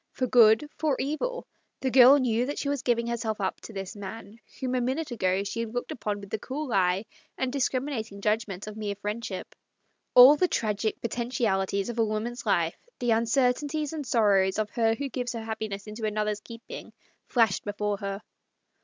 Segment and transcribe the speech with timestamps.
[0.13, 1.45] For good, for evil,
[1.81, 4.15] the girl knew that she was giving herself, up to this MARTS LOVER.
[4.17, 7.05] 79 man whom a minute ago she had looked upon with the cool eye
[7.37, 9.53] and discriminating judgment of mere friendship.
[10.15, 14.95] All the tragic potentiali ties of a woman's life, the uncertainties and sorrows of her
[14.95, 16.93] who gives her happiness into another's keeping,
[17.27, 18.23] flashed before her.